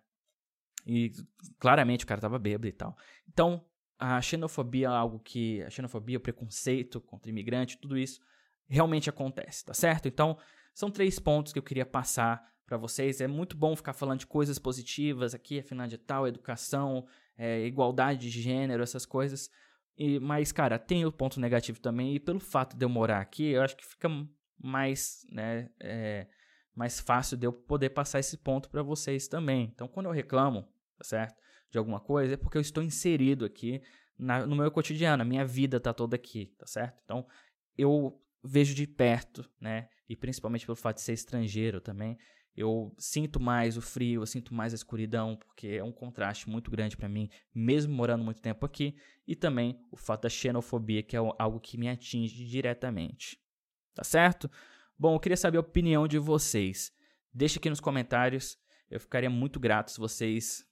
E 0.87 1.11
claramente 1.59 2.05
o 2.05 2.07
cara 2.07 2.21
tava 2.21 2.39
bêbado 2.39 2.67
e 2.67 2.71
tal. 2.71 2.95
Então, 3.27 3.65
a 3.97 4.21
xenofobia 4.21 4.87
é 4.87 4.89
algo 4.89 5.19
que. 5.19 5.61
A 5.63 5.69
xenofobia, 5.69 6.17
o 6.17 6.21
preconceito 6.21 7.01
contra 7.01 7.29
imigrante, 7.29 7.77
tudo 7.77 7.97
isso 7.97 8.21
realmente 8.69 9.09
acontece, 9.09 9.65
tá 9.65 9.73
certo? 9.73 10.07
Então, 10.07 10.37
são 10.73 10.91
três 10.91 11.19
pontos 11.19 11.51
que 11.51 11.59
eu 11.59 11.63
queria 11.63 11.85
passar 11.85 12.41
para 12.65 12.77
vocês. 12.77 13.19
É 13.19 13.27
muito 13.27 13.57
bom 13.57 13.75
ficar 13.75 13.93
falando 13.93 14.19
de 14.19 14.27
coisas 14.27 14.59
positivas 14.59 15.33
aqui, 15.33 15.59
afinal 15.59 15.87
de 15.87 15.97
tal, 15.97 16.27
educação, 16.27 17.05
é, 17.37 17.65
igualdade 17.65 18.29
de 18.29 18.41
gênero, 18.41 18.83
essas 18.83 19.05
coisas. 19.05 19.49
E, 19.97 20.19
mas, 20.19 20.51
cara, 20.51 20.77
tem 20.77 21.05
o 21.05 21.11
ponto 21.11 21.39
negativo 21.39 21.79
também. 21.79 22.15
E 22.15 22.19
pelo 22.19 22.39
fato 22.39 22.77
de 22.77 22.85
eu 22.85 22.89
morar 22.89 23.19
aqui, 23.19 23.47
eu 23.47 23.61
acho 23.61 23.75
que 23.75 23.85
fica 23.85 24.07
mais, 24.57 25.25
né, 25.31 25.69
é, 25.81 26.27
mais 26.75 26.99
fácil 26.99 27.35
de 27.35 27.47
eu 27.47 27.51
poder 27.51 27.89
passar 27.89 28.19
esse 28.19 28.37
ponto 28.37 28.69
para 28.69 28.83
vocês 28.83 29.27
também. 29.27 29.71
Então, 29.73 29.87
quando 29.87 30.05
eu 30.05 30.11
reclamo, 30.11 30.61
tá 30.97 31.03
certo, 31.03 31.35
de 31.71 31.77
alguma 31.77 31.99
coisa, 31.99 32.35
é 32.35 32.37
porque 32.37 32.57
eu 32.57 32.61
estou 32.61 32.83
inserido 32.83 33.43
aqui 33.43 33.81
na, 34.17 34.45
no 34.45 34.55
meu 34.55 34.69
cotidiano, 34.71 35.23
a 35.23 35.25
minha 35.25 35.45
vida 35.45 35.79
tá 35.79 35.93
toda 35.93 36.15
aqui, 36.15 36.53
tá 36.57 36.65
certo? 36.65 37.01
Então, 37.03 37.25
eu 37.77 38.21
vejo 38.43 38.73
de 38.73 38.87
perto, 38.87 39.49
né, 39.59 39.89
e 40.07 40.15
principalmente 40.15 40.65
pelo 40.65 40.75
fato 40.75 40.97
de 40.97 41.01
ser 41.03 41.13
estrangeiro 41.13 41.79
também, 41.81 42.17
eu 42.55 42.93
sinto 42.97 43.39
mais 43.39 43.77
o 43.77 43.81
frio, 43.81 44.21
eu 44.21 44.25
sinto 44.25 44.53
mais 44.53 44.73
a 44.73 44.75
escuridão, 44.75 45.37
porque 45.37 45.67
é 45.67 45.83
um 45.83 45.93
contraste 45.93 46.49
muito 46.49 46.69
grande 46.69 46.97
para 46.97 47.07
mim, 47.07 47.29
mesmo 47.55 47.93
morando 47.93 48.23
muito 48.23 48.41
tempo 48.41 48.65
aqui, 48.65 48.97
e 49.25 49.35
também 49.35 49.79
o 49.89 49.95
fato 49.95 50.23
da 50.23 50.29
xenofobia, 50.29 51.01
que 51.01 51.15
é 51.15 51.19
algo 51.19 51.59
que 51.59 51.77
me 51.77 51.87
atinge 51.87 52.43
diretamente. 52.45 53.39
Tá 53.93 54.03
certo? 54.03 54.51
Bom, 54.97 55.15
eu 55.15 55.19
queria 55.21 55.37
saber 55.37 55.57
a 55.57 55.61
opinião 55.61 56.05
de 56.05 56.19
vocês. 56.19 56.91
Deixa 57.33 57.59
aqui 57.59 57.69
nos 57.69 57.79
comentários. 57.79 58.57
Eu 58.89 58.99
ficaria 58.99 59.29
muito 59.29 59.57
grato 59.57 59.91
se 59.91 59.97
vocês, 59.97 60.65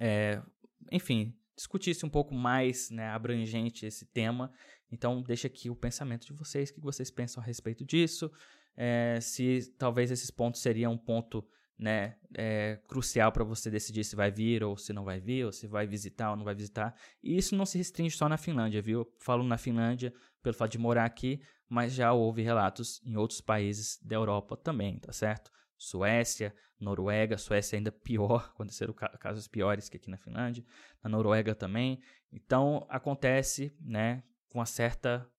é, 0.00 0.42
enfim, 0.90 1.38
discutissem 1.54 2.06
um 2.06 2.10
pouco 2.10 2.34
mais 2.34 2.90
né, 2.90 3.08
abrangente 3.10 3.86
esse 3.86 4.06
tema. 4.06 4.52
Então, 4.90 5.22
deixa 5.22 5.46
aqui 5.46 5.68
o 5.68 5.76
pensamento 5.76 6.26
de 6.26 6.32
vocês, 6.32 6.70
o 6.70 6.74
que 6.74 6.80
vocês 6.80 7.10
pensam 7.10 7.42
a 7.42 7.46
respeito 7.46 7.84
disso. 7.84 8.30
É, 8.76 9.18
se 9.20 9.74
talvez 9.78 10.10
esses 10.10 10.30
pontos 10.30 10.60
seriam 10.60 10.92
um 10.92 10.98
ponto 10.98 11.46
né, 11.78 12.16
é, 12.34 12.78
crucial 12.88 13.30
para 13.30 13.44
você 13.44 13.70
decidir 13.70 14.04
se 14.04 14.16
vai 14.16 14.30
vir 14.30 14.64
ou 14.64 14.76
se 14.76 14.92
não 14.92 15.04
vai 15.04 15.20
vir, 15.20 15.44
ou 15.44 15.52
se 15.52 15.66
vai 15.66 15.86
visitar 15.86 16.30
ou 16.30 16.36
não 16.36 16.44
vai 16.44 16.54
visitar. 16.54 16.94
E 17.22 17.36
isso 17.36 17.54
não 17.54 17.66
se 17.66 17.78
restringe 17.78 18.16
só 18.16 18.28
na 18.28 18.36
Finlândia, 18.36 18.80
viu? 18.80 19.00
Eu 19.00 19.12
falo 19.18 19.42
na 19.42 19.58
Finlândia 19.58 20.12
pelo 20.42 20.54
fato 20.54 20.72
de 20.72 20.78
morar 20.78 21.04
aqui, 21.04 21.40
mas 21.68 21.92
já 21.92 22.12
houve 22.12 22.42
relatos 22.42 23.00
em 23.04 23.16
outros 23.16 23.40
países 23.40 23.98
da 24.02 24.16
Europa 24.16 24.56
também, 24.56 24.98
tá 24.98 25.12
certo? 25.12 25.50
Suécia, 25.76 26.54
Noruega, 26.80 27.36
Suécia 27.36 27.76
ainda 27.76 27.92
pior, 27.92 28.50
aconteceram 28.54 28.94
casos 28.94 29.46
piores 29.46 29.88
que 29.88 29.96
aqui 29.96 30.10
na 30.10 30.16
Finlândia, 30.16 30.64
na 31.02 31.10
Noruega 31.10 31.54
também. 31.54 32.00
Então 32.32 32.86
acontece, 32.88 33.76
né, 33.80 34.22
com 34.56 34.60
uma 34.60 34.66
certa 34.66 35.30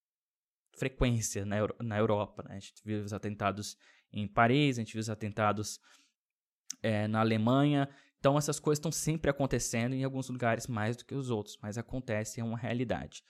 frequência 0.77 1.43
na, 1.43 1.57
Euro 1.57 1.75
na 1.79 1.97
Europa. 1.97 2.43
Né? 2.47 2.57
A 2.57 2.59
gente 2.59 2.83
viu 2.85 3.01
os 3.03 3.13
atentados 3.13 3.75
em 4.13 4.27
Paris, 4.27 4.77
a 4.77 4.81
gente 4.81 4.93
viu 4.93 4.99
os 4.99 5.09
atentados 5.09 5.79
é, 6.83 7.07
na 7.07 7.21
Alemanha. 7.21 7.89
Então 8.19 8.37
essas 8.37 8.59
coisas 8.59 8.77
estão 8.77 8.91
sempre 8.91 9.31
acontecendo 9.31 9.95
em 9.95 10.03
alguns 10.03 10.29
lugares 10.29 10.67
mais 10.67 10.95
do 10.95 11.03
que 11.03 11.15
os 11.15 11.31
outros, 11.31 11.57
mas 11.63 11.79
acontece, 11.79 12.39
é 12.39 12.43
uma 12.43 12.57
realidade. 12.57 13.23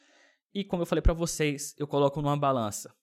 E 0.54 0.66
como 0.66 0.82
eu 0.82 0.86
falei 0.86 1.02
para 1.02 1.14
vocês, 1.14 1.74
eu 1.78 1.88
coloco 1.88 2.22
numa 2.22 2.38
balança 2.38 2.94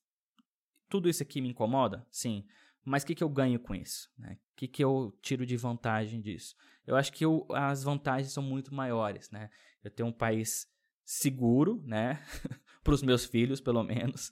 tudo 0.89 1.09
isso 1.09 1.23
aqui 1.23 1.41
me 1.41 1.49
incomoda? 1.49 2.05
Sim. 2.11 2.45
Mas 2.83 3.03
o 3.03 3.07
que, 3.07 3.15
que 3.15 3.23
eu 3.23 3.29
ganho 3.29 3.59
com 3.59 3.73
isso? 3.73 4.09
O 4.17 4.21
né? 4.21 4.37
que, 4.55 4.67
que 4.67 4.83
eu 4.83 5.17
tiro 5.21 5.45
de 5.45 5.57
vantagem 5.57 6.21
disso? 6.21 6.55
Eu 6.85 6.95
acho 6.95 7.11
que 7.11 7.25
eu, 7.25 7.47
as 7.49 7.83
vantagens 7.83 8.31
são 8.31 8.43
muito 8.43 8.73
maiores, 8.73 9.31
né? 9.31 9.49
Eu 9.83 9.89
tenho 9.89 10.09
um 10.09 10.13
país 10.13 10.67
seguro, 11.03 11.81
né? 11.83 12.23
para 12.85 12.93
os 12.93 13.01
meus 13.01 13.25
filhos, 13.25 13.59
pelo 13.59 13.83
menos. 13.83 14.31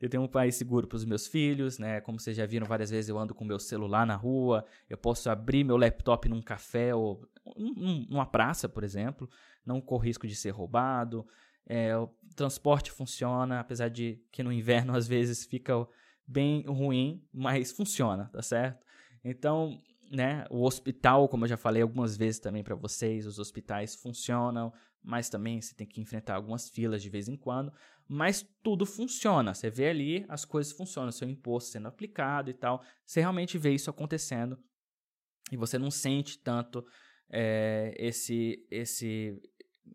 Eu 0.00 0.08
tenho 0.08 0.22
um 0.22 0.28
país 0.28 0.54
seguro 0.54 0.86
para 0.86 0.96
os 0.96 1.04
meus 1.04 1.26
filhos, 1.26 1.78
né? 1.78 2.00
Como 2.00 2.18
vocês 2.18 2.36
já 2.36 2.46
viram 2.46 2.66
várias 2.66 2.90
vezes, 2.90 3.08
eu 3.08 3.18
ando 3.18 3.34
com 3.34 3.44
meu 3.44 3.58
celular 3.58 4.06
na 4.06 4.14
rua, 4.14 4.64
eu 4.88 4.96
posso 4.96 5.28
abrir 5.28 5.64
meu 5.64 5.76
laptop 5.76 6.28
num 6.28 6.40
café 6.40 6.94
ou 6.94 7.28
numa 7.56 8.24
praça, 8.24 8.68
por 8.68 8.84
exemplo, 8.84 9.28
não 9.66 9.80
corro 9.80 10.04
risco 10.04 10.26
de 10.26 10.36
ser 10.36 10.50
roubado. 10.50 11.26
É, 11.66 11.96
o 11.96 12.08
transporte 12.34 12.90
funciona, 12.90 13.60
apesar 13.60 13.88
de 13.88 14.20
que 14.30 14.42
no 14.42 14.52
inverno 14.52 14.94
às 14.96 15.06
vezes 15.06 15.44
fica 15.44 15.86
bem 16.26 16.62
ruim, 16.62 17.24
mas 17.32 17.72
funciona, 17.72 18.30
tá 18.32 18.42
certo? 18.42 18.84
Então, 19.24 19.80
né, 20.10 20.44
o 20.50 20.64
hospital, 20.64 21.28
como 21.28 21.44
eu 21.44 21.48
já 21.48 21.56
falei 21.56 21.82
algumas 21.82 22.16
vezes 22.16 22.38
também 22.38 22.62
para 22.62 22.74
vocês, 22.74 23.26
os 23.26 23.38
hospitais 23.38 23.94
funcionam, 23.94 24.72
mas 25.02 25.28
também 25.28 25.60
você 25.60 25.74
tem 25.74 25.86
que 25.86 26.00
enfrentar 26.00 26.36
algumas 26.36 26.68
filas 26.68 27.02
de 27.02 27.10
vez 27.10 27.28
em 27.28 27.36
quando, 27.36 27.72
mas 28.08 28.46
tudo 28.62 28.86
funciona. 28.86 29.54
Você 29.54 29.70
vê 29.70 29.88
ali, 29.88 30.24
as 30.28 30.44
coisas 30.44 30.72
funcionam, 30.72 31.10
seu 31.10 31.28
imposto 31.28 31.70
sendo 31.70 31.88
aplicado 31.88 32.50
e 32.50 32.54
tal. 32.54 32.84
Você 33.04 33.20
realmente 33.20 33.58
vê 33.58 33.72
isso 33.72 33.90
acontecendo 33.90 34.58
e 35.50 35.56
você 35.56 35.78
não 35.78 35.90
sente 35.90 36.38
tanto 36.38 36.86
é, 37.30 37.94
esse, 37.96 38.66
esse, 38.70 39.40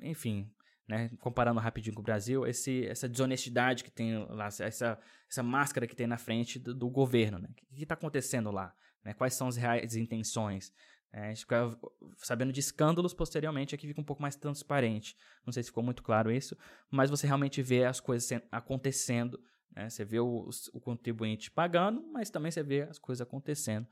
enfim, 0.01 0.51
né, 0.87 1.09
comparando 1.19 1.59
rapidinho 1.59 1.95
com 1.95 2.01
o 2.01 2.03
Brasil, 2.03 2.45
esse, 2.45 2.85
essa 2.87 3.07
desonestidade 3.07 3.83
que 3.83 3.91
tem 3.91 4.25
lá, 4.29 4.47
essa, 4.47 4.99
essa 5.29 5.43
máscara 5.43 5.85
que 5.85 5.95
tem 5.95 6.07
na 6.07 6.17
frente 6.17 6.57
do, 6.57 6.73
do 6.73 6.89
governo. 6.89 7.37
Né? 7.37 7.49
O 7.71 7.75
que 7.75 7.83
está 7.83 7.93
acontecendo 7.93 8.51
lá? 8.51 8.73
Né? 9.03 9.13
Quais 9.13 9.33
são 9.33 9.47
as 9.47 9.55
reais 9.55 9.95
intenções? 9.95 10.71
É, 11.11 11.25
a 11.25 11.27
gente 11.29 11.39
fica 11.39 11.77
sabendo 12.17 12.51
de 12.51 12.59
escândalos 12.59 13.13
posteriormente, 13.13 13.73
aqui 13.73 13.87
fica 13.87 14.01
um 14.01 14.03
pouco 14.03 14.21
mais 14.21 14.35
transparente. 14.35 15.15
Não 15.45 15.53
sei 15.53 15.63
se 15.63 15.69
ficou 15.69 15.83
muito 15.83 16.03
claro 16.03 16.31
isso, 16.31 16.55
mas 16.91 17.09
você 17.09 17.25
realmente 17.25 17.61
vê 17.61 17.85
as 17.85 17.99
coisas 17.99 18.29
acontecendo. 18.51 19.39
Né? 19.75 19.89
Você 19.89 20.03
vê 20.03 20.19
o, 20.19 20.49
o 20.73 20.79
contribuinte 20.79 21.51
pagando, 21.51 22.03
mas 22.11 22.29
também 22.29 22.51
você 22.51 22.63
vê 22.63 22.83
as 22.83 22.99
coisas 22.99 23.21
acontecendo, 23.21 23.87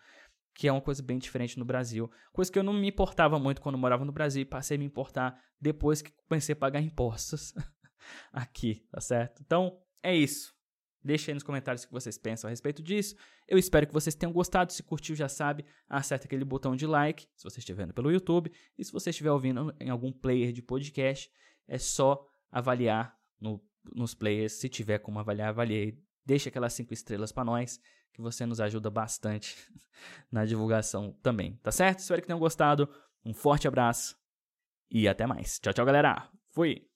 que 0.53 0.67
é 0.67 0.71
uma 0.71 0.81
coisa 0.81 1.01
bem 1.01 1.17
diferente 1.17 1.57
no 1.57 1.65
Brasil. 1.65 2.09
Coisa 2.31 2.51
que 2.51 2.59
eu 2.59 2.63
não 2.63 2.73
me 2.73 2.87
importava 2.87 3.39
muito 3.39 3.61
quando 3.61 3.77
morava 3.77 4.05
no 4.05 4.11
Brasil 4.11 4.41
e 4.41 4.45
passei 4.45 4.75
a 4.75 4.79
me 4.79 4.85
importar 4.85 5.39
depois 5.59 6.01
que 6.01 6.11
comecei 6.27 6.53
a 6.53 6.55
pagar 6.57 6.81
impostos 6.81 7.53
aqui, 8.31 8.85
tá 8.91 9.01
certo? 9.01 9.41
Então, 9.43 9.81
é 10.03 10.15
isso. 10.15 10.54
Deixe 11.05 11.29
aí 11.29 11.35
nos 11.35 11.43
comentários 11.43 11.83
o 11.83 11.87
que 11.87 11.93
vocês 11.93 12.17
pensam 12.17 12.47
a 12.47 12.49
respeito 12.49 12.81
disso. 12.81 13.15
Eu 13.47 13.59
espero 13.59 13.85
que 13.85 13.93
vocês 13.93 14.15
tenham 14.15 14.33
gostado. 14.33 14.73
Se 14.73 14.81
curtiu, 14.81 15.15
já 15.15 15.29
sabe, 15.29 15.63
acerta 15.87 16.25
aquele 16.25 16.43
botão 16.43 16.75
de 16.75 16.87
like, 16.87 17.27
se 17.35 17.43
você 17.43 17.59
estiver 17.59 17.83
vendo 17.83 17.93
pelo 17.93 18.11
YouTube. 18.11 18.51
E 18.75 18.83
se 18.83 18.91
você 18.91 19.11
estiver 19.11 19.29
ouvindo 19.29 19.71
em 19.79 19.91
algum 19.91 20.11
player 20.11 20.51
de 20.51 20.63
podcast, 20.63 21.31
é 21.67 21.77
só 21.77 22.27
avaliar 22.51 23.15
no, 23.39 23.63
nos 23.93 24.15
players. 24.15 24.53
Se 24.53 24.67
tiver 24.67 24.97
como 24.97 25.19
avaliar, 25.19 25.49
avalie. 25.49 25.95
Deixe 26.25 26.49
aquelas 26.49 26.73
cinco 26.73 26.91
estrelas 26.91 27.31
para 27.31 27.45
nós, 27.45 27.79
que 28.11 28.19
você 28.19 28.43
nos 28.43 28.59
ajuda 28.59 28.89
bastante 28.89 29.55
na 30.31 30.43
divulgação 30.43 31.15
também, 31.21 31.59
tá 31.61 31.71
certo? 31.71 31.99
Espero 31.99 32.19
que 32.19 32.27
tenham 32.27 32.39
gostado. 32.39 32.89
Um 33.23 33.31
forte 33.31 33.67
abraço 33.67 34.17
e 34.89 35.07
até 35.07 35.27
mais. 35.27 35.59
Tchau, 35.59 35.71
tchau, 35.71 35.85
galera. 35.85 36.27
Fui! 36.49 36.94